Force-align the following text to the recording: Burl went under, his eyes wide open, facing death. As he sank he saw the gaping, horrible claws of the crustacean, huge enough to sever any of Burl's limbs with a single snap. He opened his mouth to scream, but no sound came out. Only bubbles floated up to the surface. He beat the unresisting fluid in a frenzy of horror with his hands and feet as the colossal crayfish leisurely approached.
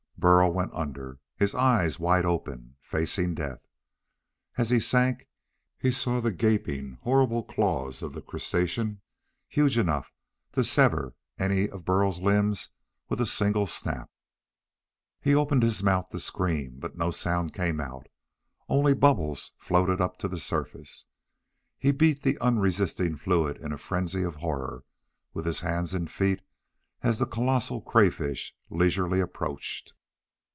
Burl 0.21 0.53
went 0.53 0.71
under, 0.75 1.17
his 1.35 1.55
eyes 1.55 1.97
wide 1.99 2.25
open, 2.25 2.75
facing 2.79 3.33
death. 3.33 3.67
As 4.55 4.69
he 4.69 4.79
sank 4.79 5.27
he 5.79 5.91
saw 5.91 6.19
the 6.19 6.31
gaping, 6.31 6.99
horrible 7.01 7.41
claws 7.43 8.03
of 8.03 8.13
the 8.13 8.21
crustacean, 8.21 9.01
huge 9.49 9.79
enough 9.79 10.11
to 10.51 10.63
sever 10.63 11.15
any 11.39 11.67
of 11.67 11.85
Burl's 11.85 12.19
limbs 12.19 12.69
with 13.09 13.19
a 13.19 13.25
single 13.25 13.65
snap. 13.65 14.11
He 15.21 15.33
opened 15.33 15.63
his 15.63 15.81
mouth 15.81 16.09
to 16.09 16.19
scream, 16.19 16.75
but 16.77 16.95
no 16.95 17.09
sound 17.09 17.55
came 17.55 17.79
out. 17.81 18.05
Only 18.69 18.93
bubbles 18.93 19.53
floated 19.57 19.99
up 20.01 20.17
to 20.19 20.27
the 20.27 20.37
surface. 20.39 21.05
He 21.79 21.91
beat 21.91 22.21
the 22.21 22.37
unresisting 22.37 23.15
fluid 23.15 23.57
in 23.57 23.73
a 23.73 23.77
frenzy 23.79 24.21
of 24.21 24.35
horror 24.35 24.83
with 25.33 25.47
his 25.47 25.61
hands 25.61 25.95
and 25.95 26.07
feet 26.11 26.41
as 27.01 27.17
the 27.17 27.25
colossal 27.25 27.81
crayfish 27.81 28.53
leisurely 28.69 29.19
approached. 29.19 29.93